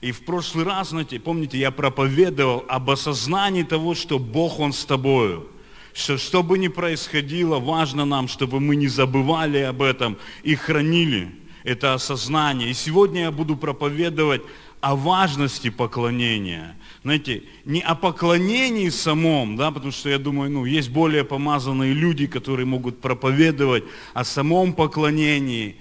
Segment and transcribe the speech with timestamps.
[0.00, 4.84] И в прошлый раз, знаете, помните, я проповедовал об осознании того, что Бог, Он с
[4.84, 5.48] тобою.
[5.92, 11.32] Что, что бы ни происходило, важно нам, чтобы мы не забывали об этом и хранили
[11.64, 12.70] это осознание.
[12.70, 14.42] И сегодня я буду проповедовать
[14.80, 16.76] о важности поклонения.
[17.02, 22.26] Знаете, не о поклонении самом, да, потому что я думаю, ну, есть более помазанные люди,
[22.26, 25.76] которые могут проповедовать о самом поклонении.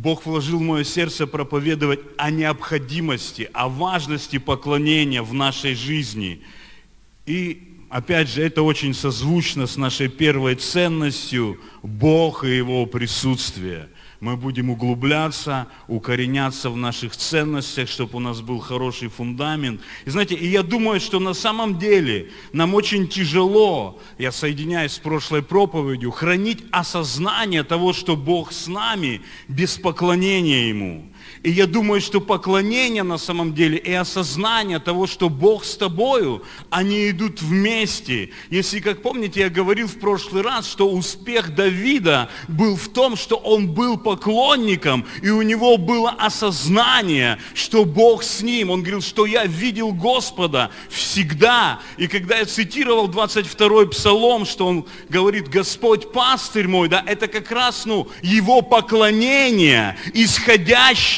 [0.00, 6.40] Бог вложил в мое сердце проповедовать о необходимости, о важности поклонения в нашей жизни.
[7.26, 14.36] И опять же, это очень созвучно с нашей первой ценностью Бог и Его присутствие– мы
[14.36, 19.80] будем углубляться, укореняться в наших ценностях, чтобы у нас был хороший фундамент.
[20.04, 24.98] И знаете, и я думаю, что на самом деле нам очень тяжело, я соединяюсь с
[24.98, 31.10] прошлой проповедью, хранить осознание того, что Бог с нами без поклонения Ему.
[31.42, 36.42] И я думаю, что поклонение на самом деле и осознание того, что Бог с тобою,
[36.70, 38.30] они идут вместе.
[38.50, 43.36] Если, как помните, я говорил в прошлый раз, что успех Давида был в том, что
[43.36, 48.70] он был поклонником, и у него было осознание, что Бог с ним.
[48.70, 51.80] Он говорил, что я видел Господа всегда.
[51.96, 57.50] И когда я цитировал 22-й псалом, что он говорит, Господь пастырь мой, да, это как
[57.50, 61.09] раз, ну, его поклонение, исходящее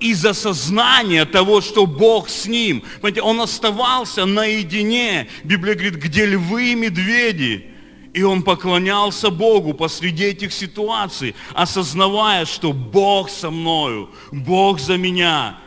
[0.00, 2.82] из осознания того, что Бог с ним.
[3.00, 5.28] Понимаете, он оставался наедине.
[5.44, 7.66] Библия говорит, где львы и медведи.
[8.14, 15.58] И он поклонялся Богу посреди этих ситуаций, осознавая, что Бог со мною, Бог за меня.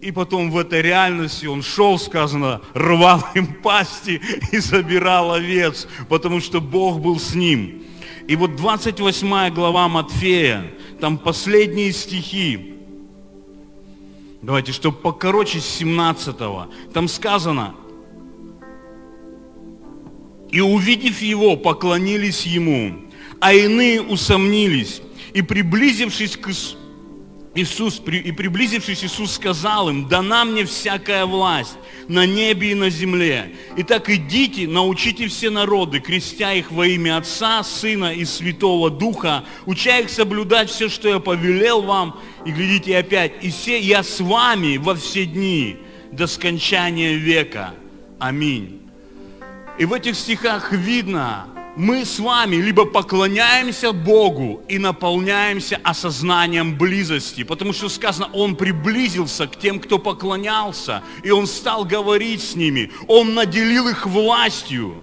[0.00, 6.40] И потом в этой реальности он шел, сказано, рвал им пасти и забирал овец, потому
[6.40, 7.82] что Бог был с ним.
[8.28, 10.72] И вот 28 глава Матфея,
[11.02, 12.74] там последние стихи.
[14.40, 16.68] Давайте, чтобы покороче с 17 -го.
[16.92, 17.74] Там сказано,
[20.52, 22.94] и увидев его, поклонились ему,
[23.40, 25.02] а иные усомнились,
[25.34, 26.52] и приблизившись к
[27.54, 31.76] Иисус, и приблизившись, Иисус сказал им, дана мне всякая власть
[32.08, 33.54] на небе и на земле.
[33.76, 39.98] Итак, идите, научите все народы, крестя их во имя Отца, Сына и Святого Духа, уча
[39.98, 42.18] их соблюдать все, что я повелел вам.
[42.46, 45.76] И глядите опять, и все я с вами во все дни
[46.10, 47.74] до скончания века.
[48.18, 48.80] Аминь.
[49.78, 51.46] И в этих стихах видно,
[51.76, 59.46] мы с вами либо поклоняемся Богу и наполняемся осознанием близости, потому что сказано, Он приблизился
[59.46, 65.02] к тем, кто поклонялся, и Он стал говорить с ними, Он наделил их властью.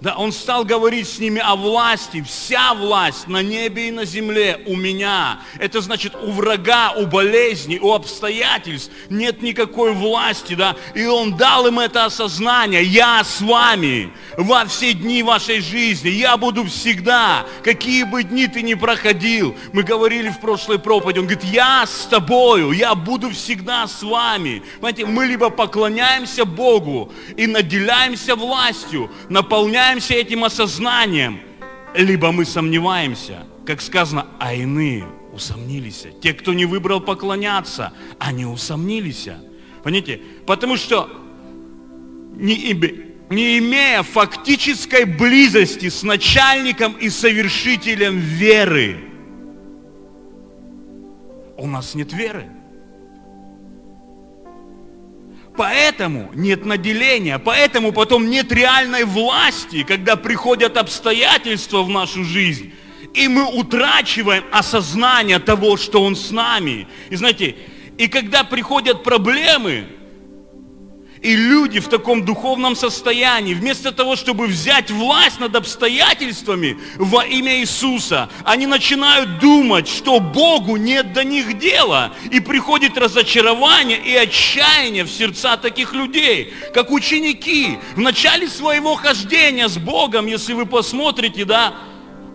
[0.00, 2.22] Да, он стал говорить с ними о власти.
[2.22, 5.40] Вся власть на небе и на земле у меня.
[5.58, 10.54] Это значит, у врага, у болезни, у обстоятельств нет никакой власти.
[10.54, 10.76] Да?
[10.94, 12.84] И он дал им это осознание.
[12.84, 16.10] Я с вами во все дни вашей жизни.
[16.10, 19.56] Я буду всегда, какие бы дни ты ни проходил.
[19.72, 21.18] Мы говорили в прошлой проповеди.
[21.18, 24.62] Он говорит, я с тобою, я буду всегда с вами.
[24.76, 31.40] Понимаете, мы либо поклоняемся Богу и наделяемся властью, наполняем наполняемся этим осознанием,
[31.94, 36.06] либо мы сомневаемся, как сказано, а иные усомнились.
[36.20, 39.28] Те, кто не выбрал поклоняться, они усомнились.
[39.82, 40.20] Понимаете?
[40.46, 41.08] Потому что
[42.36, 42.74] не,
[43.30, 48.98] не имея фактической близости с начальником и совершителем веры,
[51.56, 52.46] у нас нет веры.
[55.58, 62.72] Поэтому нет наделения, поэтому потом нет реальной власти, когда приходят обстоятельства в нашу жизнь,
[63.12, 66.86] и мы утрачиваем осознание того, что Он с нами.
[67.10, 67.56] И знаете,
[67.98, 69.88] и когда приходят проблемы,
[71.22, 77.58] и люди в таком духовном состоянии, вместо того, чтобы взять власть над обстоятельствами во имя
[77.60, 82.12] Иисуса, они начинают думать, что Богу нет до них дела.
[82.30, 87.78] И приходит разочарование и отчаяние в сердца таких людей, как ученики.
[87.96, 91.74] В начале своего хождения с Богом, если вы посмотрите, да,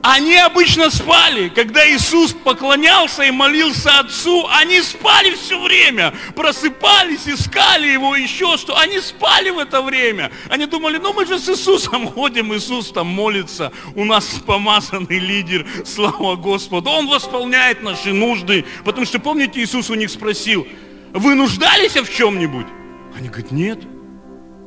[0.03, 1.47] они обычно спали.
[1.47, 6.13] Когда Иисус поклонялся и молился Отцу, они спали все время.
[6.35, 8.77] Просыпались, искали Его, еще что.
[8.77, 10.29] Они спали в это время.
[10.50, 13.71] Они думали, ну мы же с Иисусом ходим, Иисус там молится.
[13.95, 16.89] У нас помазанный лидер, слава Господу.
[16.89, 18.65] Он восполняет наши нужды.
[18.83, 20.67] Потому что, помните, Иисус у них спросил,
[21.13, 22.67] вы нуждались в чем-нибудь?
[23.15, 23.79] Они говорят, нет.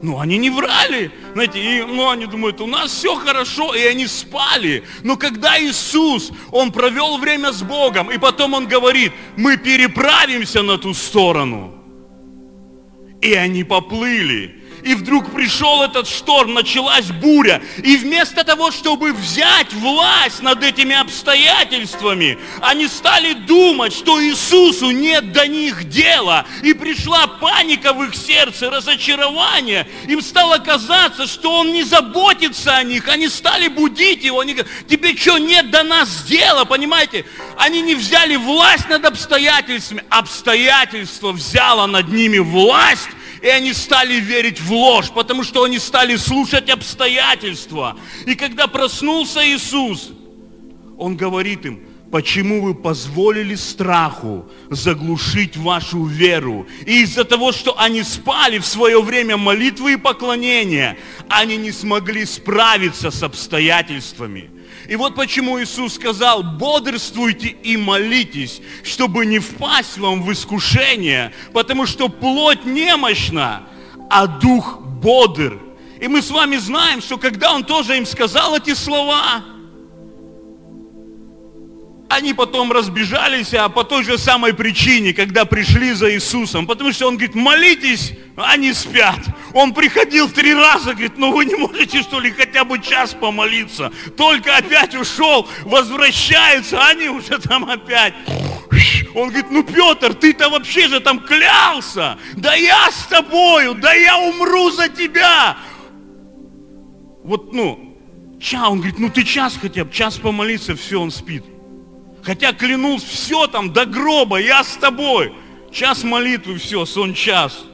[0.02, 4.06] Ну, они не врали, знаете, и, ну, они думают, у нас все хорошо, и они
[4.06, 4.84] спали.
[5.02, 10.76] Но когда Иисус, Он провел время с Богом, и потом Он говорит, мы переправимся на
[10.76, 11.72] ту сторону,
[13.22, 14.65] И они поплыли.
[14.86, 17.60] И вдруг пришел этот шторм, началась буря.
[17.82, 25.32] И вместо того, чтобы взять власть над этими обстоятельствами, они стали думать, что Иисусу нет
[25.32, 26.46] до них дела.
[26.62, 29.88] И пришла паника в их сердце, разочарование.
[30.06, 33.08] Им стало казаться, что Он не заботится о них.
[33.08, 34.38] Они стали будить Его.
[34.38, 37.24] Они говорят, тебе что, нет до нас дела, понимаете?
[37.58, 40.04] Они не взяли власть над обстоятельствами.
[40.10, 43.08] Обстоятельство взяло над ними власть
[43.42, 47.96] и они стали верить в ложь, потому что они стали слушать обстоятельства.
[48.26, 50.10] И когда проснулся Иисус,
[50.98, 51.80] Он говорит им,
[52.10, 56.66] почему вы позволили страху заглушить вашу веру.
[56.86, 60.96] И из-за того, что они спали в свое время молитвы и поклонения,
[61.28, 64.50] они не смогли справиться с обстоятельствами.
[64.88, 71.86] И вот почему Иисус сказал, бодрствуйте и молитесь, чтобы не впасть вам в искушение, потому
[71.86, 73.64] что плоть немощна,
[74.08, 75.60] а дух бодр.
[76.00, 79.42] И мы с вами знаем, что когда Он тоже им сказал эти слова,
[82.08, 86.66] они потом разбежались, а по той же самой причине, когда пришли за Иисусом.
[86.66, 89.18] Потому что он говорит, молитесь, они спят.
[89.52, 93.92] Он приходил три раза, говорит, ну вы не можете что ли хотя бы час помолиться.
[94.16, 98.14] Только опять ушел, возвращается, а они уже там опять.
[99.14, 102.18] Он говорит, ну Петр, ты-то вообще же там клялся.
[102.34, 105.56] Да я с тобою, да я умру за тебя.
[107.24, 107.98] Вот, ну,
[108.40, 111.42] ча, он говорит, ну ты час хотя бы, час помолиться, все, он спит.
[112.26, 115.32] Хотя клянусь, все там до гроба, я с тобой.
[115.70, 117.64] Час молитвы, все, сон час.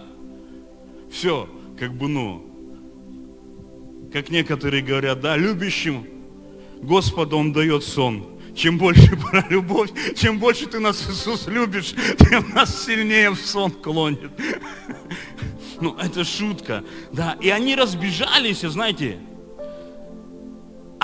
[1.10, 2.44] Все, как бы, ну,
[4.12, 6.06] как некоторые говорят, да, любящим
[6.82, 8.26] Господа Он дает сон.
[8.54, 13.70] Чем больше про любовь, чем больше ты нас, Иисус, любишь, тем нас сильнее в сон
[13.70, 14.32] клонит.
[15.80, 16.84] Ну, это шутка.
[17.10, 19.18] Да, и они разбежались, знаете,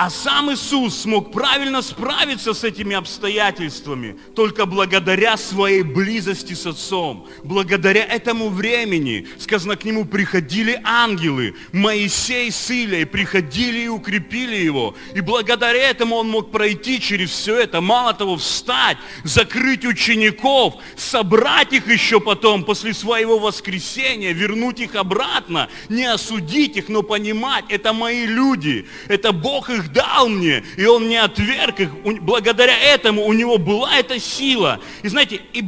[0.01, 7.27] а сам Иисус смог правильно справиться с этими обстоятельствами только благодаря своей близости с Отцом.
[7.43, 14.95] Благодаря этому времени, сказано, к Нему приходили ангелы, Моисей с Илей приходили и укрепили Его.
[15.15, 17.81] И благодаря этому Он мог пройти через все это.
[17.81, 25.67] Мало того, встать, закрыть учеников, собрать их еще потом, после своего воскресения, вернуть их обратно,
[25.89, 31.07] не осудить их, но понимать, это мои люди, это Бог их дал мне, и Он
[31.07, 31.91] не отверг их.
[32.21, 34.79] Благодаря этому у него была эта сила.
[35.03, 35.63] И знаете, и,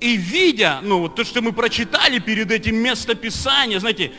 [0.00, 4.12] и видя, ну вот то, что мы прочитали перед этим местописанием, знаете,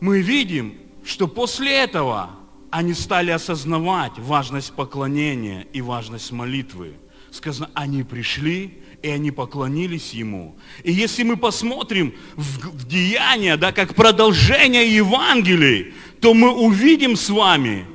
[0.00, 2.30] мы видим, что после этого
[2.70, 6.94] они стали осознавать важность поклонения и важность молитвы.
[7.30, 10.56] Сказано, они пришли, и они поклонились Ему.
[10.84, 17.30] И если мы посмотрим в, в деяния, да, как продолжение Евангелий, то мы увидим с
[17.30, 17.86] вами,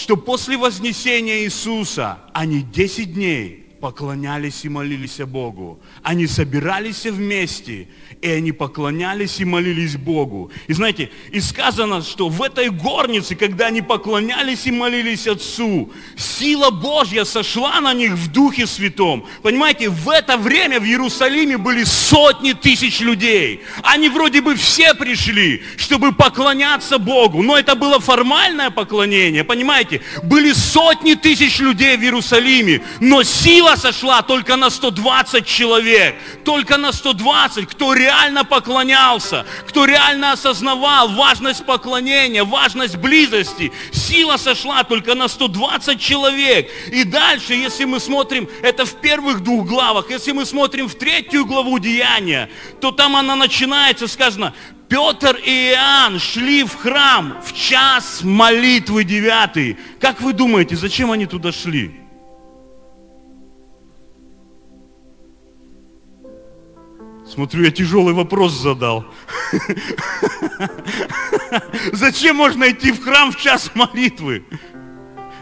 [0.00, 5.80] что после вознесения Иисуса они 10 дней поклонялись и молились Богу.
[6.02, 7.88] Они собирались вместе,
[8.20, 10.50] и они поклонялись и молились Богу.
[10.66, 16.70] И знаете, и сказано, что в этой горнице, когда они поклонялись и молились Отцу, сила
[16.70, 19.26] Божья сошла на них в Духе Святом.
[19.42, 23.62] Понимаете, в это время в Иерусалиме были сотни тысяч людей.
[23.82, 30.02] Они вроде бы все пришли, чтобы поклоняться Богу, но это было формальное поклонение, понимаете?
[30.22, 36.92] Были сотни тысяч людей в Иерусалиме, но сила сошла только на 120 человек, только на
[36.92, 43.72] 120, кто реально поклонялся, кто реально осознавал важность поклонения, важность близости.
[43.92, 46.70] Сила сошла только на 120 человек.
[46.92, 51.46] И дальше, если мы смотрим, это в первых двух главах, если мы смотрим в третью
[51.46, 52.50] главу Деяния,
[52.80, 54.54] то там она начинается, сказано,
[54.88, 59.78] Петр и Иоанн шли в храм в час молитвы девятый.
[60.00, 62.09] Как вы думаете, зачем они туда шли?
[67.32, 69.04] Смотрю, я тяжелый вопрос задал.
[71.92, 74.42] Зачем можно идти в храм в час молитвы?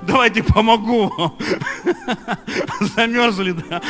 [0.09, 1.39] Давайте помогу вам.
[2.81, 3.83] Замерзли, да.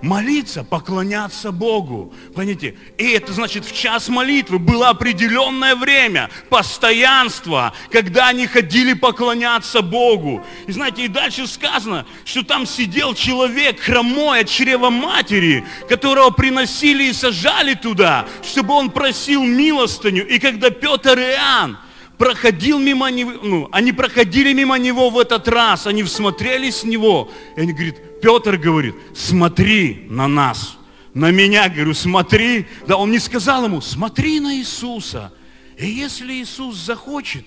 [0.00, 2.12] Молиться, поклоняться Богу.
[2.34, 2.76] Понимаете?
[2.98, 10.44] И это значит, в час молитвы было определенное время, постоянство, когда они ходили поклоняться Богу.
[10.66, 17.04] И знаете, и дальше сказано, что там сидел человек хромой от чрева матери, которого приносили
[17.04, 20.26] и сажали туда, чтобы он просил милостыню.
[20.26, 21.78] И когда Петр и Иоанн
[22.20, 27.30] проходил мимо него, ну, они проходили мимо него в этот раз, они всмотрелись в него,
[27.56, 30.76] и они говорят, Петр говорит, смотри на нас.
[31.14, 32.66] на меня, говорю, смотри.
[32.86, 35.32] Да он не сказал ему, смотри на Иисуса.
[35.78, 37.46] И если Иисус захочет,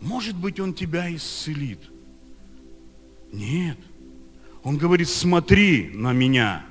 [0.00, 1.80] может быть, Он тебя исцелит.
[3.32, 3.76] Нет.
[4.62, 6.64] Он говорит, смотри на меня.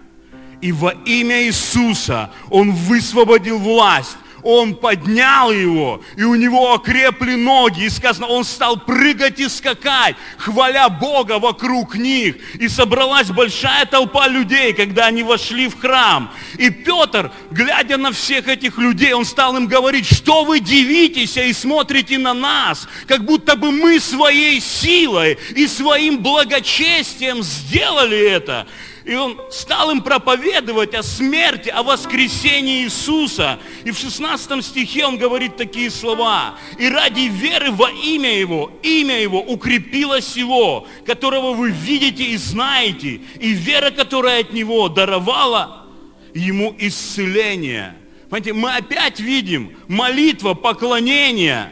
[0.62, 7.86] И во имя Иисуса Он высвободил власть он поднял его, и у него окрепли ноги,
[7.86, 12.36] и сказано, он стал прыгать и скакать, хваля Бога вокруг них.
[12.60, 16.31] И собралась большая толпа людей, когда они вошли в храм.
[16.57, 21.53] И Петр, глядя на всех этих людей, он стал им говорить, что вы дивитесь и
[21.53, 28.67] смотрите на нас, как будто бы мы своей силой и своим благочестием сделали это.
[29.03, 33.60] И он стал им проповедовать о смерти, о воскресении Иисуса.
[33.84, 36.55] И в 16 стихе он говорит такие слова.
[36.77, 43.22] «И ради веры во имя Его, имя Его укрепилось Его, которого вы видите и знаете,
[43.39, 45.88] и вера, которая от Него даровала
[46.34, 47.96] Ему исцеление».
[48.29, 51.70] Понимаете, мы опять видим молитва, поклонение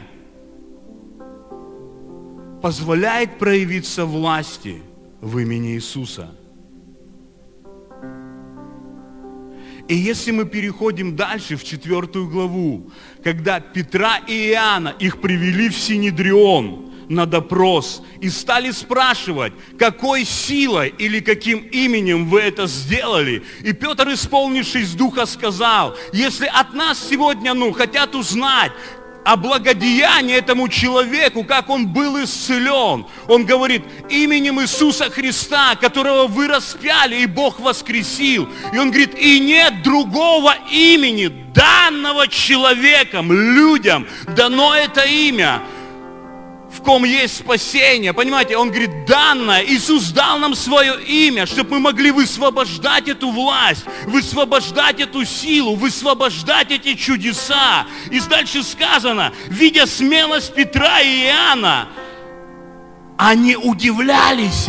[2.60, 4.82] позволяет проявиться власти
[5.22, 6.34] в имени Иисуса–
[9.90, 12.92] И если мы переходим дальше, в четвертую главу,
[13.24, 20.94] когда Петра и Иоанна, их привели в Синедрион на допрос и стали спрашивать, какой силой
[20.96, 23.42] или каким именем вы это сделали.
[23.64, 28.70] И Петр, исполнившись духа, сказал, если от нас сегодня, ну, хотят узнать,
[29.30, 33.06] о благодеянии этому человеку, как он был исцелен.
[33.28, 38.48] Он говорит, именем Иисуса Христа, которого вы распяли, и Бог воскресил.
[38.72, 45.62] И он говорит, и нет другого имени, данного человеком, людям, дано это имя,
[46.70, 48.12] в ком есть спасение.
[48.12, 53.84] Понимаете, он говорит, данное, Иисус дал нам свое имя, чтобы мы могли высвобождать эту власть,
[54.06, 57.86] высвобождать эту силу, высвобождать эти чудеса.
[58.10, 61.88] И дальше сказано, видя смелость Петра и Иоанна,
[63.16, 64.68] они удивлялись,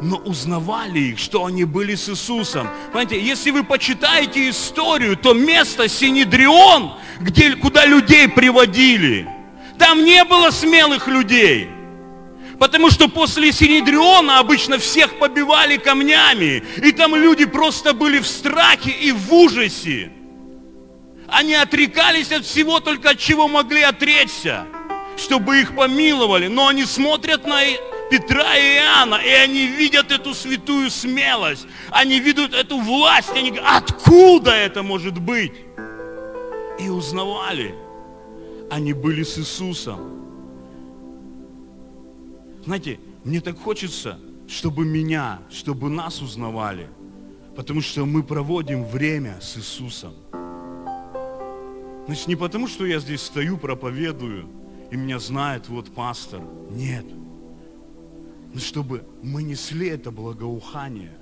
[0.00, 2.68] но узнавали их, что они были с Иисусом.
[2.92, 9.28] Понимаете, если вы почитаете историю, то место Синедрион, где, куда людей приводили–
[9.78, 11.68] там не было смелых людей.
[12.58, 16.64] Потому что после Синедриона обычно всех побивали камнями.
[16.82, 20.10] И там люди просто были в страхе и в ужасе.
[21.28, 24.66] Они отрекались от всего, только от чего могли отречься,
[25.16, 26.48] чтобы их помиловали.
[26.48, 27.60] Но они смотрят на
[28.10, 31.66] Петра и Иоанна, и они видят эту святую смелость.
[31.90, 33.30] Они видят эту власть.
[33.36, 35.52] Они говорят, откуда это может быть?
[36.80, 37.74] И узнавали–
[38.70, 40.00] они были с Иисусом.
[42.64, 46.88] Знаете, мне так хочется, чтобы меня, чтобы нас узнавали,
[47.56, 50.14] потому что мы проводим время с Иисусом.
[52.06, 54.48] Значит, не потому, что я здесь стою, проповедую,
[54.90, 56.40] и меня знает вот пастор.
[56.70, 57.06] Нет.
[58.52, 61.16] Но чтобы мы несли это благоухание.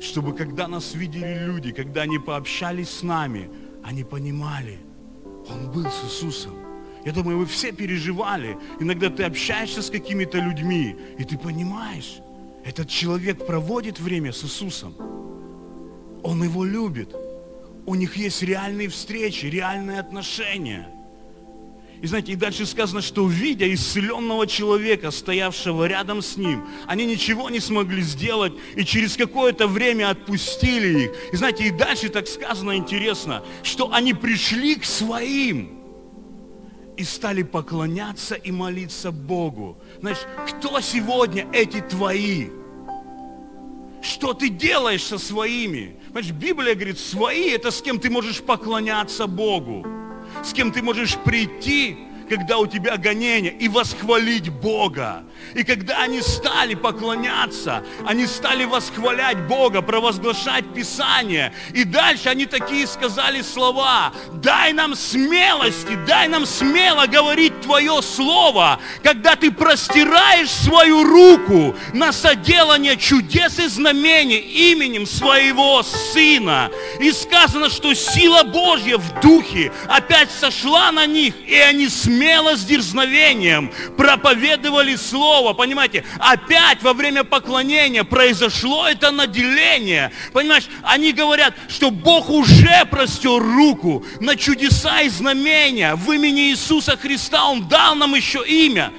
[0.00, 3.50] Чтобы когда нас видели люди, когда они пообщались с нами,
[3.82, 4.78] они понимали–
[5.48, 6.54] он был с Иисусом.
[7.04, 8.56] Я думаю, вы все переживали.
[8.80, 12.20] Иногда ты общаешься с какими-то людьми, и ты понимаешь,
[12.64, 14.94] этот человек проводит время с Иисусом.
[16.22, 17.14] Он его любит.
[17.86, 20.88] У них есть реальные встречи, реальные отношения.
[22.02, 27.48] И знаете, и дальше сказано, что видя исцеленного человека, стоявшего рядом с ним, они ничего
[27.50, 31.12] не смогли сделать и через какое-то время отпустили их.
[31.32, 35.78] И знаете, и дальше так сказано интересно, что они пришли к своим
[36.96, 39.78] и стали поклоняться и молиться Богу.
[40.00, 42.48] Знаешь, кто сегодня эти твои?
[44.02, 45.96] Что ты делаешь со своими?
[46.08, 49.86] Понимаешь, Библия говорит, свои это с кем ты можешь поклоняться Богу
[50.44, 51.96] с кем ты можешь прийти
[52.28, 55.24] когда у тебя гонение, и восхвалить Бога.
[55.54, 61.52] И когда они стали поклоняться, они стали восхвалять Бога, провозглашать Писание.
[61.72, 68.80] И дальше они такие сказали слова, дай нам смелости, дай нам смело говорить Твое Слово,
[69.02, 76.70] когда Ты простираешь свою руку на соделание чудес и знамений именем Своего Сына.
[77.00, 82.64] И сказано, что сила Божья в Духе опять сошла на них, и они смело с
[82.64, 85.33] дерзновением проповедовали Слово.
[85.54, 90.12] Понимаете, опять во время поклонения произошло это наделение.
[90.32, 95.94] Понимаешь, они говорят, что Бог уже простер руку на чудеса и знамения.
[95.94, 98.92] В имени Иисуса Христа Он дал нам еще имя.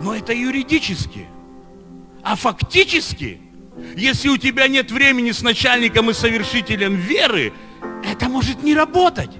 [0.00, 1.26] Но это юридически.
[2.22, 3.40] А фактически
[3.96, 7.52] Если у тебя нет времени с начальником и совершителем веры,
[8.04, 9.30] это может не работать.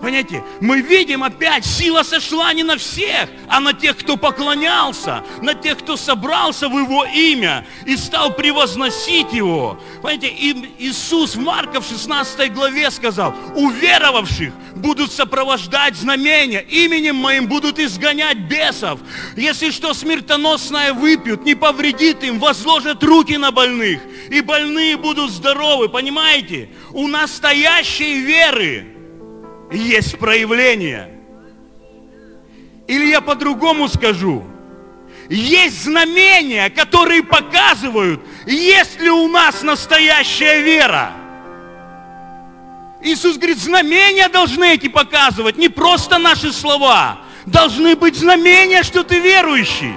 [0.00, 5.52] Понимаете, мы видим опять, сила сошла не на всех, а на тех, кто поклонялся, на
[5.52, 9.78] тех, кто собрался в Его имя и стал превозносить Его.
[10.00, 17.46] Понимаете, и Иисус в Марка в 16 главе сказал, уверовавших будут сопровождать знамения, именем моим
[17.46, 19.00] будут изгонять бесов.
[19.36, 25.90] Если что смертоносное выпьют, не повредит им, возложат руки на больных, и больные будут здоровы.
[25.90, 28.99] Понимаете, у настоящей веры
[29.70, 31.10] есть проявление.
[32.86, 34.44] Или я по-другому скажу.
[35.28, 41.12] Есть знамения, которые показывают, есть ли у нас настоящая вера.
[43.00, 47.20] Иисус говорит, знамения должны эти показывать, не просто наши слова.
[47.46, 49.94] Должны быть знамения, что ты верующий.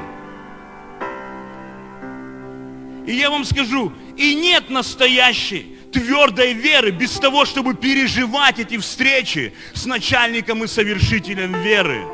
[3.05, 9.53] И я вам скажу, и нет настоящей твердой веры, без того, чтобы переживать эти встречи
[9.73, 12.05] с начальником и совершителем веры.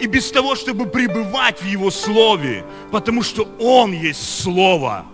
[0.00, 5.06] И без того, чтобы пребывать в Его Слове, потому что Он есть Слово.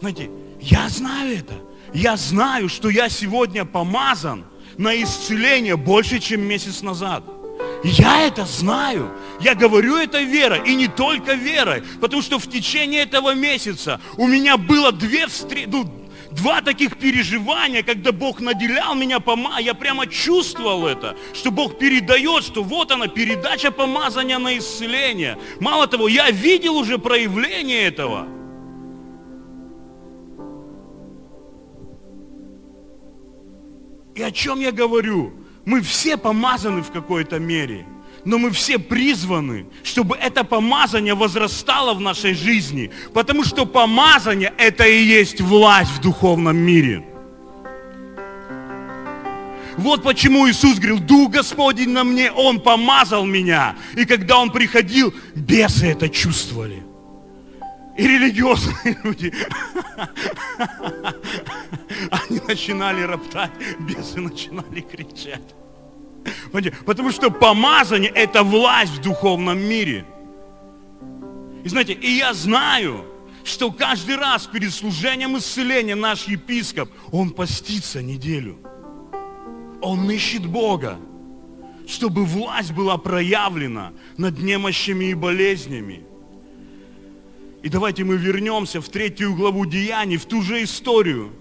[0.00, 0.30] Знаете,
[0.60, 1.54] я знаю это.
[1.94, 4.44] Я знаю, что я сегодня помазан
[4.76, 7.24] на исцеление больше, чем месяц назад.
[7.84, 9.10] Я это знаю.
[9.40, 10.62] Я говорю это верой.
[10.64, 11.82] И не только верой.
[12.00, 15.84] Потому что в течение этого месяца у меня было две встречи, ну,
[16.30, 22.44] два таких переживания, когда Бог наделял меня пома, я прямо чувствовал это, что Бог передает,
[22.44, 25.38] что вот она, передача помазания на исцеление.
[25.60, 28.26] Мало того, я видел уже проявление этого.
[34.14, 35.43] И о чем я говорю?
[35.64, 37.86] Мы все помазаны в какой-то мере,
[38.24, 44.86] но мы все призваны, чтобы это помазание возрастало в нашей жизни, потому что помазание– это
[44.86, 47.04] и есть власть в духовном мире.
[49.76, 53.74] Вот почему Иисус говорил, Дух Господень на мне, Он помазал меня.
[53.96, 56.84] И когда Он приходил, бесы это чувствовали.
[57.96, 59.32] И религиозные люди,
[62.10, 65.54] они начинали роптать, бесы начинали кричать.
[66.86, 70.04] Потому что помазание– это власть в духовном мире.
[71.64, 73.04] И знаете, и я знаю,
[73.44, 78.58] что каждый раз перед служением исцеления наш епископ, он постится неделю.
[79.80, 80.98] Он ищет Бога,
[81.86, 86.04] чтобы власть была проявлена над немощами и болезнями.
[87.62, 91.32] И давайте мы вернемся в третью главу Деяний, в ту же историю.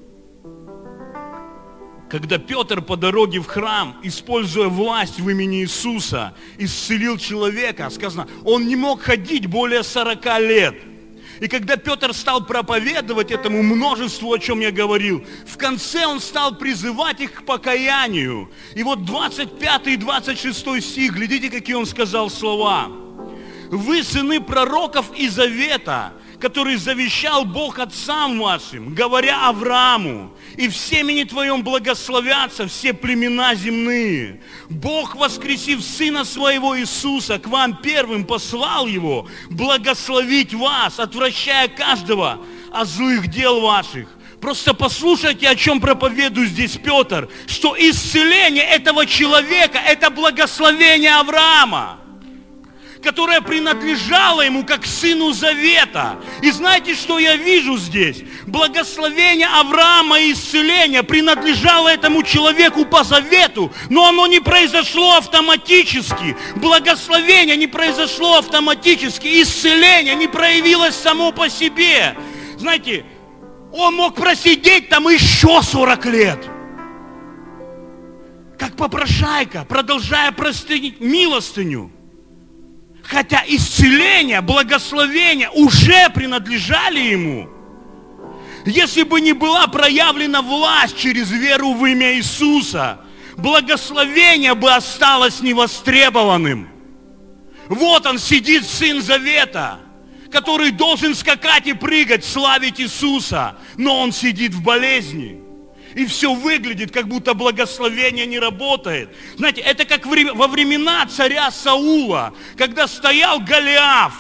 [2.13, 8.67] Когда Петр по дороге в храм, используя власть в имени Иисуса, исцелил человека, сказано, он
[8.67, 10.75] не мог ходить более 40 лет.
[11.39, 16.55] И когда Петр стал проповедовать этому множеству, о чем я говорил, в конце он стал
[16.55, 18.51] призывать их к покаянию.
[18.75, 22.91] И вот 25 и 26 стих, глядите, какие он сказал слова.
[23.71, 31.23] Вы сыны пророков и завета, который завещал Бог отцам вашим, говоря Аврааму, и в семени
[31.23, 34.41] твоем благословятся все племена земные.
[34.69, 42.41] Бог, воскресив Сына Своего Иисуса, к вам первым послал Его благословить вас, отвращая каждого
[42.73, 44.09] от злых дел ваших.
[44.41, 52.02] Просто послушайте, о чем проповедует здесь Петр, что исцеление этого человека– это благословение Авраама
[53.03, 56.17] которая принадлежала ему как сыну завета.
[56.41, 58.23] И знаете, что я вижу здесь?
[58.47, 66.35] Благословение Авраама и исцеление принадлежало этому человеку по завету, но оно не произошло автоматически.
[66.55, 69.41] Благословение не произошло автоматически.
[69.43, 72.15] Исцеление не проявилось само по себе.
[72.57, 73.05] Знаете,
[73.73, 76.39] он мог просидеть там еще 40 лет.
[78.57, 81.91] Как попрошайка, продолжая простынить милостыню.
[83.13, 87.47] Хотя исцеление, благословение уже принадлежали ему.
[88.65, 93.01] Если бы не была проявлена власть через веру в имя Иисуса,
[93.37, 96.69] благословение бы осталось невостребованным.
[97.67, 99.79] Вот он сидит, Сын Завета,
[100.31, 105.42] который должен скакать и прыгать, славить Иисуса, но он сидит в болезни
[105.95, 109.09] и все выглядит, как будто благословение не работает.
[109.37, 114.13] Знаете, это как во времена царя Саула, когда стоял Голиаф,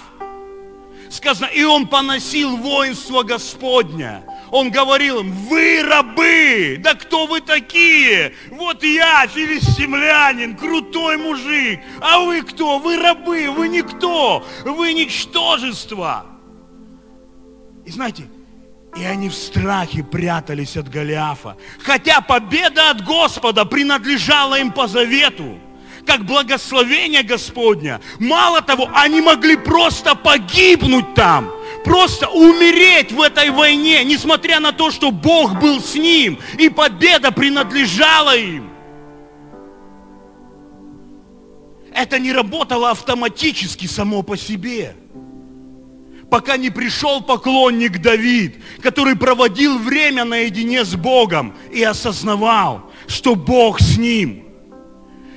[1.09, 4.23] сказано, и он поносил воинство Господня.
[4.51, 8.35] Он говорил им, вы рабы, да кто вы такие?
[8.51, 12.77] Вот я, филистимлянин, крутой мужик, а вы кто?
[12.77, 16.27] Вы рабы, вы никто, вы ничтожество.
[17.83, 18.27] И знаете,
[18.95, 21.57] и они в страхе прятались от Голиафа.
[21.83, 25.57] Хотя победа от Господа принадлежала им по завету,
[26.05, 28.01] как благословение Господня.
[28.19, 31.51] Мало того, они могли просто погибнуть там,
[31.83, 37.31] просто умереть в этой войне, несмотря на то, что Бог был с ним, и победа
[37.31, 38.69] принадлежала им.
[41.95, 44.95] Это не работало автоматически само по себе
[46.33, 53.79] пока не пришел поклонник Давид, который проводил время наедине с Богом и осознавал, что Бог
[53.79, 54.43] с ним.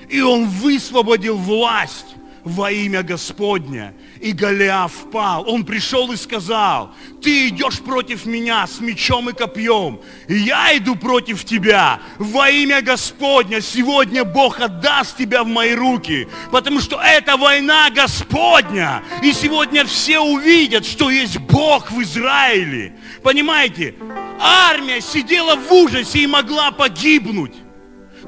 [0.09, 3.93] И он высвободил власть во имя Господня.
[4.21, 5.45] И Голиаф впал.
[5.49, 10.01] Он пришел и сказал, ты идешь против меня с мечом и копьем.
[10.29, 13.61] И я иду против тебя во имя Господня.
[13.61, 16.29] Сегодня Бог отдаст тебя в мои руки.
[16.53, 19.03] Потому что это война Господня.
[19.25, 22.97] И сегодня все увидят, что есть Бог в Израиле.
[23.25, 23.97] Понимаете?
[24.39, 27.55] Армия сидела в ужасе и могла погибнуть.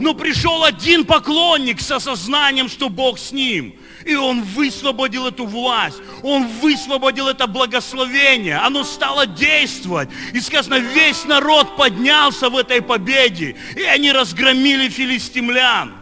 [0.00, 3.74] Но пришел один поклонник с осознанием, что Бог с ним.
[4.08, 10.08] И он высвободил эту власть, он высвободил это благословение, оно стало действовать.
[10.32, 15.92] И сказано, весь народ поднялся в этой победе, и они разгромили филистимлян.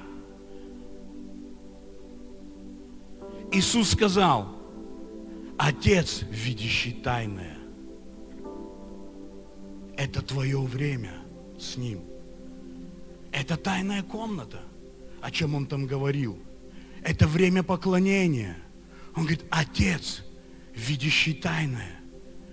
[3.51, 4.55] Иисус сказал,
[5.59, 7.59] Отец, видящий тайное,
[9.97, 11.14] это твое время
[11.59, 12.03] с Ним.
[13.33, 14.61] Это тайная комната,
[15.21, 16.38] о чем Он там говорил.
[17.07, 18.57] Это время поклонения.
[19.14, 20.25] Он говорит, Отец,
[20.75, 22.01] видящий тайное,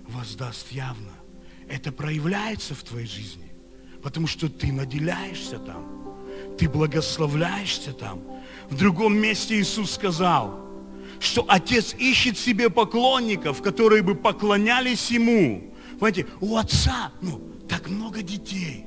[0.07, 1.09] воздаст явно.
[1.67, 3.51] Это проявляется в твоей жизни,
[4.03, 6.19] потому что ты наделяешься там,
[6.55, 8.21] ты благословляешься там.
[8.69, 10.59] В другом месте Иисус сказал,
[11.19, 15.73] что Отец ищет себе поклонников, которые бы поклонялись Ему.
[15.93, 18.85] Понимаете, у Отца, ну, так много детей.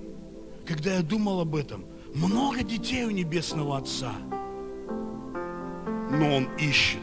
[0.64, 4.14] Когда я думал об этом, много детей у Небесного Отца–
[6.10, 7.00] но он ищет.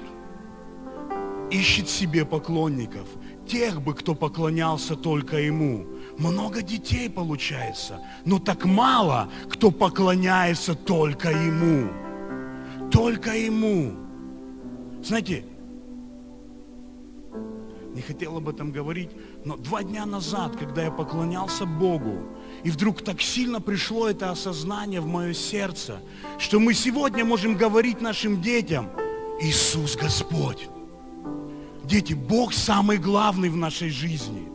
[1.52, 3.08] Ищет себе поклонников,
[3.48, 5.86] тех бы, кто поклонялся только ему.
[6.18, 11.89] Много детей получается, но так мало, кто поклоняется только ему.
[12.92, 13.94] Только ему.
[15.04, 15.46] Знаете,
[17.93, 19.10] не хотел об этом говорить,
[19.45, 22.27] но два дня назад, когда я поклонялся Богу,
[22.63, 25.99] и вдруг так сильно пришло это осознание в мое сердце,
[26.39, 28.89] что мы сегодня можем говорить нашим детям,
[29.41, 30.67] Иисус Господь.
[31.84, 34.47] Дети, Бог самый главный в нашей жизни.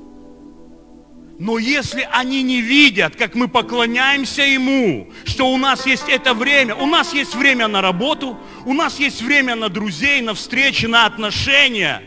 [1.39, 6.75] Но если они не видят, как мы поклоняемся Ему, что у нас есть это время,
[6.75, 11.07] у нас есть время на работу, у нас есть время на друзей, на встречи, на
[11.07, 12.03] отношения.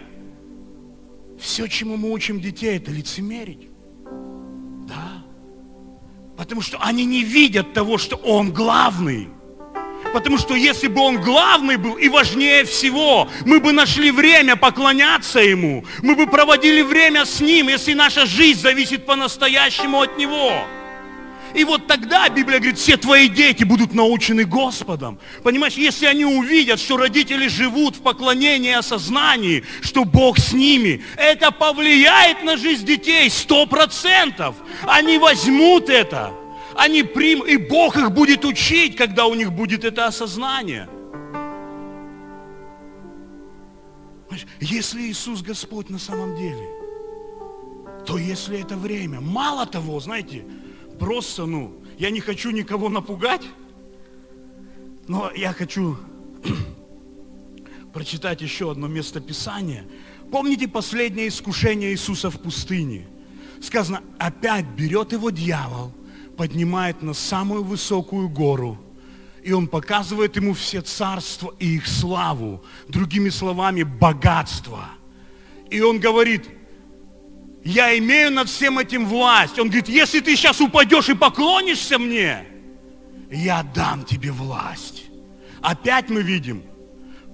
[1.42, 3.68] Все, чему мы учим детей, это лицемерить.
[6.38, 9.28] Потому что они не видят того, что Он главный.
[10.14, 15.40] Потому что если бы Он главный был и важнее всего, мы бы нашли время поклоняться
[15.40, 15.84] Ему.
[16.04, 20.52] Мы бы проводили время с Ним, если наша жизнь зависит по-настоящему от Него.
[21.54, 25.20] И вот тогда, Библия говорит, все твои дети будут научены Господом.
[25.44, 31.04] Понимаешь, если они увидят, что родители живут в поклонении и осознании, что Бог с ними,
[31.18, 34.56] это повлияет на жизнь детей сто процентов.
[34.84, 36.32] Они возьмут это,
[36.76, 40.88] они примут, и Бог их будет учить, когда у них будет это осознание.
[44.62, 46.70] Если Иисус Господь на самом деле,
[48.06, 50.46] то если это время, мало того, знаете,
[51.02, 53.42] просто, ну, я не хочу никого напугать,
[55.08, 55.98] но я хочу
[57.94, 59.84] прочитать еще одно место Писания.
[60.32, 63.08] Помните последнее искушение Иисуса в пустыне?
[63.64, 65.92] Сказано, опять берет его дьявол,
[66.38, 68.78] поднимает на самую высокую гору,
[69.42, 74.86] и он показывает ему все царства и их славу, другими словами, богатство.
[75.72, 76.48] И он говорит,
[77.64, 79.60] я имею над всем этим власть.
[79.60, 82.46] Он говорит, если ты сейчас упадешь и поклонишься мне,
[83.32, 85.06] я дам тебе власть.
[85.62, 86.64] Опять мы видим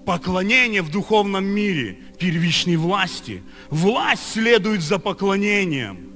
[0.06, 3.44] поклонение в духовном мире первичной власти.
[3.70, 6.13] Власть следует за поклонением.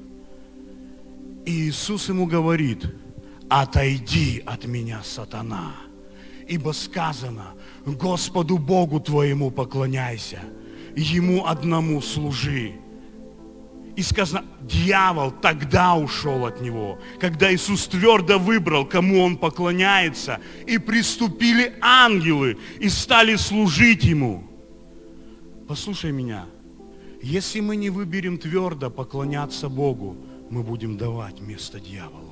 [1.46, 2.86] И Иисус ему говорит,
[3.50, 5.74] отойди от меня, сатана,
[6.48, 7.54] ибо сказано,
[7.86, 10.40] Господу Богу твоему поклоняйся,
[10.96, 12.74] Ему одному служи.
[13.96, 20.78] И сказано, дьявол тогда ушел от него, когда Иисус твердо выбрал, кому он поклоняется, и
[20.78, 24.44] приступили ангелы и стали служить ему.
[25.68, 26.46] Послушай меня,
[27.22, 30.16] если мы не выберем твердо поклоняться Богу,
[30.50, 32.31] мы будем давать место дьяволу.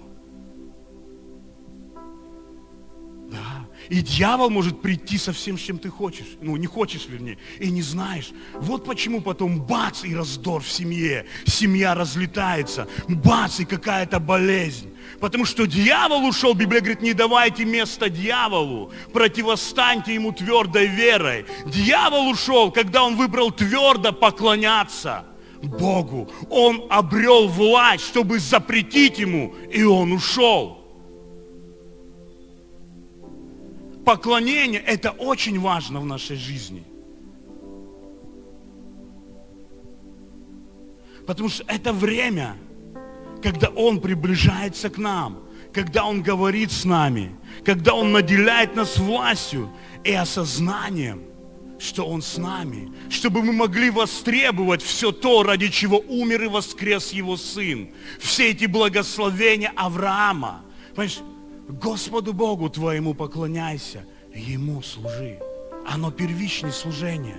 [3.31, 3.67] Да.
[3.89, 6.25] И дьявол может прийти со всем, с чем ты хочешь.
[6.41, 8.31] Ну, не хочешь, вернее, и не знаешь.
[8.55, 11.25] Вот почему потом бац, и раздор в семье.
[11.45, 12.87] Семья разлетается.
[13.07, 14.91] Бац, и какая-то болезнь.
[15.19, 21.45] Потому что дьявол ушел, Библия говорит, не давайте место дьяволу, противостаньте ему твердой верой.
[21.65, 25.25] Дьявол ушел, когда он выбрал твердо поклоняться
[25.61, 26.29] Богу.
[26.49, 30.78] Он обрел власть, чтобы запретить ему, и он ушел.
[34.09, 36.83] Поклонение– это очень важно в нашей жизни.
[41.27, 42.55] Потому что это время,
[43.43, 49.69] когда Он приближается к нам, когда Он говорит с нами, когда Он наделяет нас властью
[50.03, 51.21] и осознанием,
[51.77, 57.13] что Он с нами, чтобы мы могли востребовать все то, ради чего умер и воскрес
[57.13, 57.91] Его Сын.
[58.19, 60.63] Все эти благословения Авраама.
[60.95, 61.19] Понимаешь,
[61.69, 64.03] Господу Богу твоему поклоняйся,
[64.33, 65.39] Ему служи.
[65.87, 67.37] Оно первичное служение.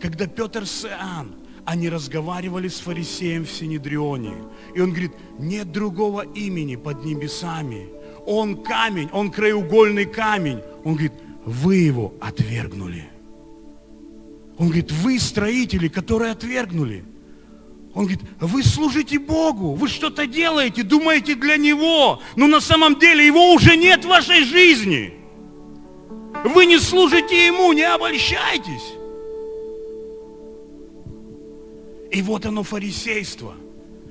[0.00, 4.34] Когда Петр с Иоанн, они разговаривали с фарисеем в Синедрионе,
[4.74, 7.88] и он говорит, нет другого имени под небесами.
[8.26, 10.60] Он камень, он краеугольный камень.
[10.84, 11.12] Он говорит,
[11.44, 13.10] вы его отвергнули.
[14.58, 17.04] Он говорит, вы строители, которые отвергнули.
[17.94, 23.26] Он говорит, вы служите Богу, вы что-то делаете, думаете для Него, но на самом деле
[23.26, 25.14] Его уже нет в вашей жизни.
[26.44, 28.94] Вы не служите Ему, не обольщайтесь.
[32.12, 33.54] И вот оно фарисейство,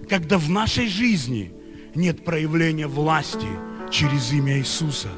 [0.10, 1.54] когда в нашей жизни
[1.96, 3.48] нет проявления власти
[3.90, 5.10] через имя Иисуса.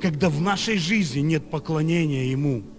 [0.00, 2.62] Когда в нашей жизни нет поклонения Ему–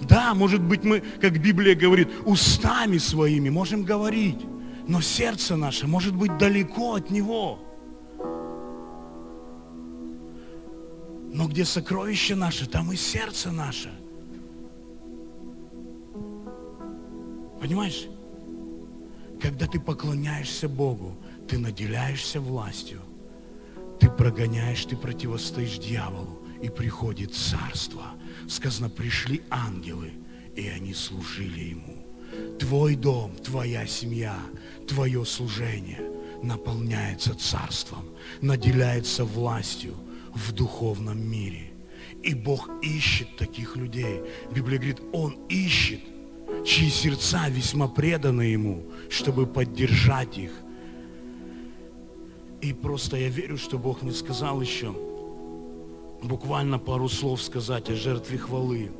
[0.00, 4.40] да, может быть, мы, как Библия говорит, устами своими можем говорить,
[4.86, 7.58] но сердце наше может быть далеко от Него.
[11.32, 13.92] Но где сокровище наше, там и сердце наше.
[17.60, 18.06] Понимаешь?
[19.40, 21.16] Когда ты поклоняешься Богу,
[21.48, 23.00] ты наделяешься властью.
[23.98, 28.02] Ты прогоняешь, ты противостоишь дьяволу, и приходит царство–
[28.48, 30.12] сказано, пришли ангелы,
[30.56, 32.04] и они служили ему.
[32.58, 34.36] Твой дом, твоя семья,
[34.88, 36.02] твое служение
[36.42, 38.04] наполняется царством,
[38.40, 39.94] наделяется властью
[40.34, 41.72] в духовном мире.
[42.22, 44.20] И Бог ищет таких людей.
[44.54, 46.00] Библия говорит, Он ищет,
[46.64, 50.52] чьи сердца весьма преданы Ему, чтобы поддержать их.
[52.60, 54.94] И просто я верю, что Бог мне сказал еще,
[56.24, 58.90] буквально пару слов сказать о жертве хвалы.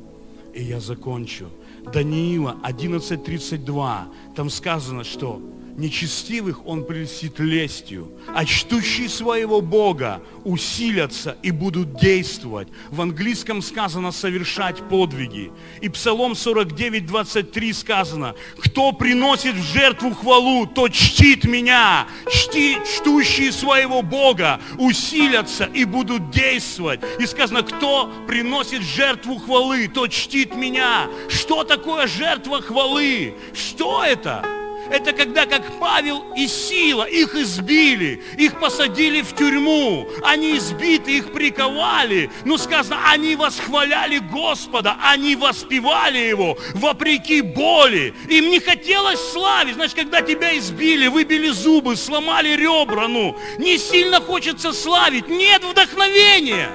[0.53, 1.47] И я закончу.
[1.91, 4.03] Даниила 11.32.
[4.35, 5.41] Там сказано, что
[5.75, 12.67] нечестивых он прельстит лестью, а чтущие своего Бога усилятся и будут действовать.
[12.89, 15.51] В английском сказано совершать подвиги.
[15.81, 22.07] И Псалом 49, 23 сказано, кто приносит в жертву хвалу, тот чтит меня.
[22.29, 27.01] Чти, чтущие своего Бога усилятся и будут действовать.
[27.19, 31.07] И сказано, кто приносит жертву хвалы, тот чтит меня.
[31.27, 33.35] Что такое жертва хвалы?
[33.53, 34.64] Что это?
[34.89, 41.33] Это когда, как Павел и Сила, их избили, их посадили в тюрьму, они избиты, их
[41.33, 42.29] приковали.
[42.43, 48.13] Но сказано, они восхваляли Господа, они воспевали Его вопреки боли.
[48.29, 49.75] Им не хотелось славить.
[49.75, 56.69] Значит, когда тебя избили, выбили зубы, сломали ребра, ну, не сильно хочется славить, нет вдохновения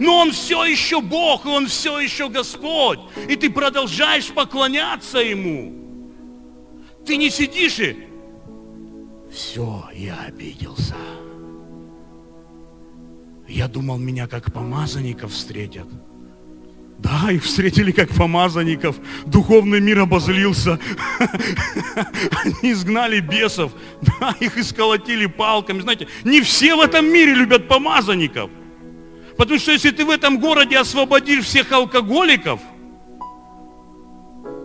[0.00, 3.00] но Он все еще Бог, и Он все еще Господь.
[3.28, 5.79] И ты продолжаешь поклоняться Ему.
[7.06, 7.96] Ты не сидишь и...
[9.32, 10.96] Все, я обиделся.
[13.48, 15.86] Я думал, меня как помазанников встретят.
[16.98, 18.96] Да, их встретили как помазанников.
[19.26, 20.78] Духовный мир обозлился.
[22.44, 23.72] Они изгнали бесов.
[24.02, 25.80] Да, их исколотили палками.
[25.80, 28.50] Знаете, не все в этом мире любят помазанников.
[29.38, 32.60] Потому что если ты в этом городе освободишь всех алкоголиков–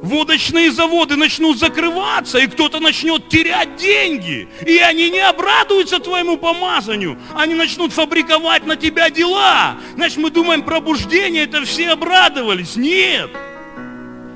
[0.05, 4.47] водочные заводы начнут закрываться, и кто-то начнет терять деньги.
[4.65, 7.17] И они не обрадуются твоему помазанию.
[7.35, 9.77] Они начнут фабриковать на тебя дела.
[9.95, 12.75] Значит, мы думаем, пробуждение, это все обрадовались.
[12.75, 13.31] Нет.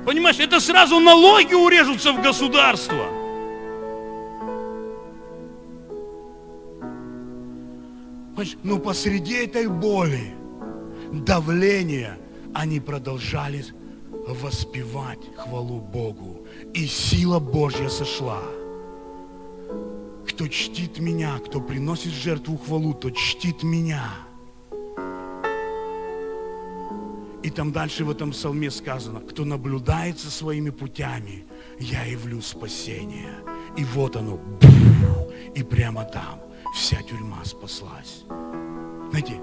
[0.05, 3.05] Понимаешь, это сразу налоги урежутся в государство.
[8.63, 10.33] Но посреди этой боли,
[11.11, 12.17] давления,
[12.53, 13.65] они продолжали
[14.33, 16.45] воспевать хвалу Богу.
[16.73, 18.41] И сила Божья сошла.
[20.27, 24.09] Кто чтит меня, кто приносит жертву хвалу, тот чтит меня.
[27.41, 31.45] И там дальше в этом псалме сказано, кто наблюдает за своими путями,
[31.79, 33.33] я явлю спасение.
[33.77, 34.39] И вот оно,
[35.55, 36.41] и прямо там
[36.75, 38.23] вся тюрьма спаслась.
[39.09, 39.39] Знаете,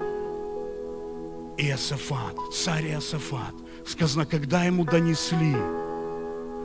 [1.57, 3.55] Иосафат, царь Иосафат,
[3.87, 5.55] сказано, когда ему донесли,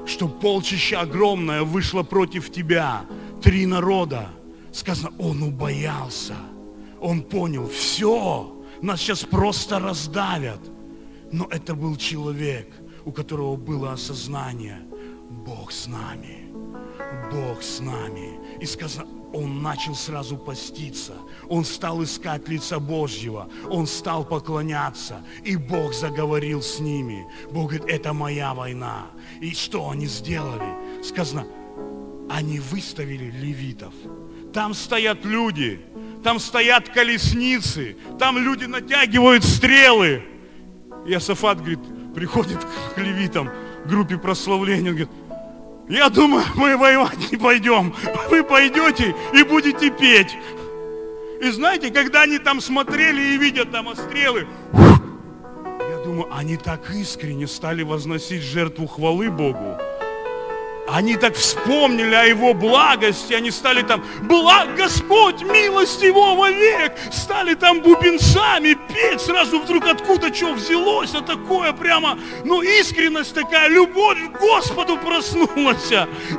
[0.06, 3.04] что полчища огромное вышло против тебя,
[3.42, 4.28] три народа,
[4.72, 6.36] сказано, он убоялся,
[7.00, 10.60] он понял, все, нас сейчас просто раздавят.
[11.30, 12.68] Но это был человек,
[13.04, 14.82] у которого было осознание,
[15.30, 16.50] Бог с нами,
[17.32, 18.38] Бог с нами.
[18.60, 21.14] И сказано, он начал сразу поститься.
[21.48, 23.48] Он стал искать лица Божьего.
[23.70, 25.24] Он стал поклоняться.
[25.44, 27.26] И Бог заговорил с ними.
[27.50, 29.06] Бог говорит, это моя война.
[29.40, 31.02] И что они сделали?
[31.02, 31.46] Сказано,
[32.30, 33.94] они выставили левитов.
[34.52, 35.80] Там стоят люди,
[36.22, 40.22] там стоят колесницы, там люди натягивают стрелы.
[41.06, 41.80] И Асафат, говорит,
[42.14, 42.58] приходит
[42.94, 43.50] к левитам,
[43.86, 45.10] группе прославления, он говорит,
[45.92, 47.94] я думаю, мы воевать не пойдем.
[48.30, 50.36] Вы пойдете и будете петь.
[51.40, 57.46] И знаете, когда они там смотрели и видят там стрелы, я думаю, они так искренне
[57.46, 59.71] стали возносить жертву хвалы Богу.
[60.88, 67.54] Они так вспомнили о Его благости, они стали там, благ Господь, милость Его вовек, стали
[67.54, 74.18] там бубенцами петь, сразу вдруг откуда что взялось, а такое прямо, ну искренность такая, любовь
[74.32, 75.92] к Господу проснулась,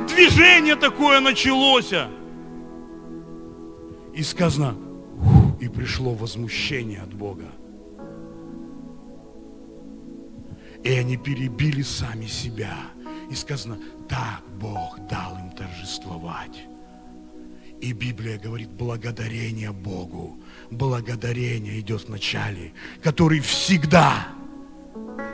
[0.08, 1.92] движение такое началось.
[4.14, 4.76] И сказано,
[5.58, 7.50] и пришло возмущение от Бога.
[10.84, 12.76] И они перебили сами себя.
[13.30, 16.66] И сказано, так Бог дал им торжествовать.
[17.80, 20.38] И Библия говорит, благодарение Богу.
[20.70, 24.28] Благодарение идет в начале, который всегда,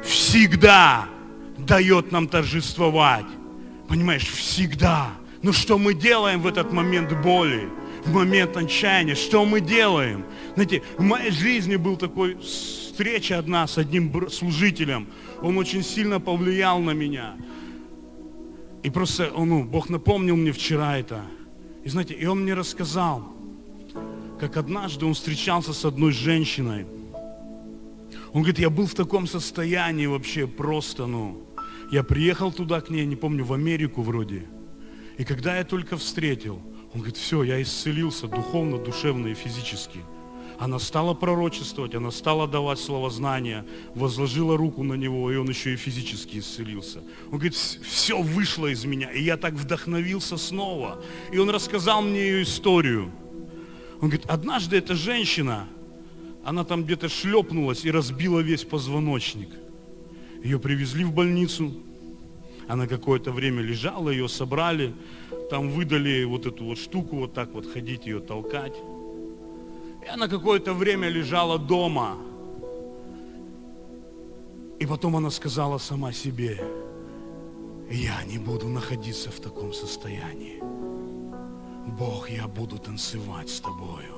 [0.02, 1.08] всегда
[1.58, 3.26] дает нам торжествовать.
[3.88, 5.10] Понимаешь, всегда.
[5.42, 7.68] Но что мы делаем в этот момент боли,
[8.04, 9.14] в момент отчаяния?
[9.14, 10.24] Что мы делаем?
[10.54, 15.06] Знаете, в моей жизни был такой встреча одна с одним служителем.
[15.40, 17.36] Он очень сильно повлиял на меня.
[18.82, 21.22] И просто, ну, Бог напомнил мне вчера это.
[21.84, 23.32] И знаете, и он мне рассказал,
[24.38, 26.86] как однажды он встречался с одной женщиной.
[28.32, 31.42] Он говорит, я был в таком состоянии вообще просто, ну,
[31.90, 34.46] я приехал туда к ней, не помню, в Америку вроде.
[35.18, 36.62] И когда я только встретил,
[36.94, 39.98] он говорит, все, я исцелился духовно, душевно и физически.
[40.60, 45.72] Она стала пророчествовать, она стала давать слово знания, возложила руку на него, и он еще
[45.72, 46.98] и физически исцелился.
[47.28, 51.02] Он говорит, все вышло из меня, и я так вдохновился снова.
[51.32, 53.10] И он рассказал мне ее историю.
[54.02, 55.66] Он говорит, однажды эта женщина,
[56.44, 59.48] она там где-то шлепнулась и разбила весь позвоночник.
[60.44, 61.72] Ее привезли в больницу,
[62.68, 64.92] она какое-то время лежала, ее собрали,
[65.48, 68.74] там выдали вот эту вот штуку, вот так вот ходить ее толкать.
[70.04, 72.16] И она какое-то время лежала дома.
[74.78, 76.58] И потом она сказала сама себе,
[77.90, 80.62] я не буду находиться в таком состоянии.
[81.98, 84.14] Бог, я буду танцевать с тобою.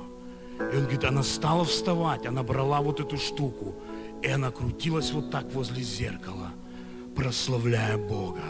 [0.58, 3.74] И он говорит, она стала вставать, она брала вот эту штуку,
[4.22, 6.52] и она крутилась вот так возле зеркала,
[7.16, 8.42] прославляя Бога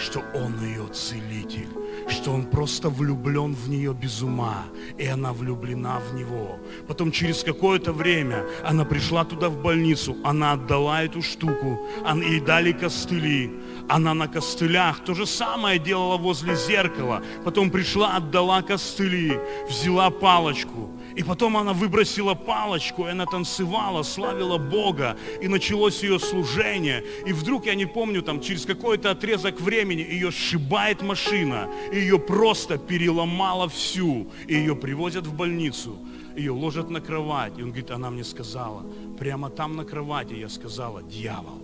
[0.00, 1.68] что Он ее целитель,
[2.08, 4.64] что Он просто влюблен в нее без ума,
[4.98, 6.58] и она влюблена в Него.
[6.88, 11.78] Потом через какое-то время она пришла туда в больницу, она отдала эту штуку,
[12.22, 13.50] ей дали костыли,
[13.88, 19.38] она на костылях то же самое делала возле зеркала, потом пришла, отдала костыли,
[19.68, 26.18] взяла палочку, и потом она выбросила палочку, и она танцевала, славила Бога, и началось ее
[26.18, 27.04] служение.
[27.26, 32.18] И вдруг, я не помню, там через какой-то отрезок времени ее сшибает машина, и ее
[32.18, 35.98] просто переломала всю, и ее привозят в больницу,
[36.36, 37.58] ее ложат на кровать.
[37.58, 38.84] И он говорит, она мне сказала,
[39.18, 41.60] прямо там на кровати я сказала, дьявол,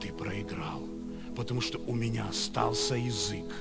[0.00, 0.82] ты проиграл,
[1.36, 3.52] потому что у меня остался язык,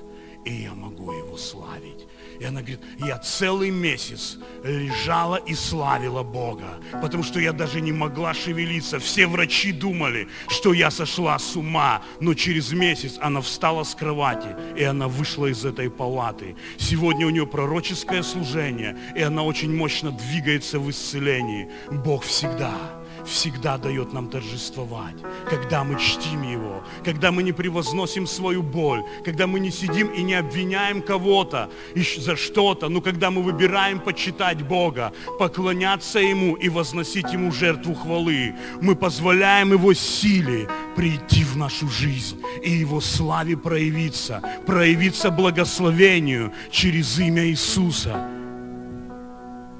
[0.46, 2.08] и я могу его славить.
[2.40, 7.92] И она говорит, я целый месяц лежала и славила Бога, потому что я даже не
[7.92, 9.00] могла шевелиться.
[9.00, 14.56] Все врачи думали, что я сошла с ума, но через месяц она встала с кровати,
[14.78, 16.56] и она вышла из этой палаты.
[16.78, 21.70] Сегодня у нее пророческое служение, и она очень мощно двигается в исцелении.
[21.92, 25.16] Бог всегда всегда дает нам торжествовать,
[25.50, 30.22] когда мы чтим Его, когда мы не превозносим свою боль, когда мы не сидим и
[30.22, 31.70] не обвиняем кого-то
[32.18, 38.56] за что-то, но когда мы выбираем почитать Бога, поклоняться Ему и возносить Ему жертву хвалы,
[38.82, 47.20] мы позволяем Его силе прийти в нашу жизнь и Его славе проявиться, проявиться благословению через
[47.20, 48.28] имя Иисуса.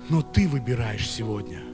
[0.10, 1.64] Но ты выбираешь сегодня–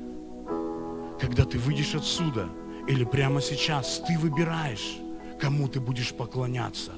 [1.20, 2.50] когда ты выйдешь отсюда,
[2.88, 4.98] или прямо сейчас, ты выбираешь,
[5.40, 6.92] кому ты будешь поклоняться.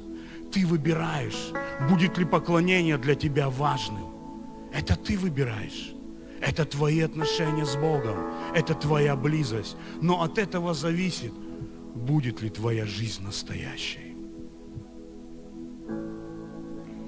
[0.52, 1.52] Ты выбираешь,
[1.90, 4.08] будет ли поклонение для тебя важным.
[4.74, 5.94] Это ты выбираешь.
[6.40, 8.18] Это твои отношения с Богом.
[8.54, 9.76] Это твоя близость.
[10.02, 11.34] Но от этого зависит,
[11.96, 14.16] будет ли твоя жизнь настоящей.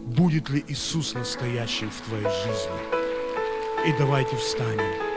[0.05, 3.88] Будет ли Иисус настоящим в твоей жизни.
[3.88, 5.09] И давайте встанем.